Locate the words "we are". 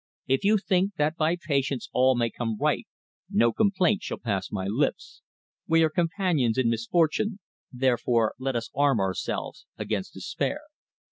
5.67-5.91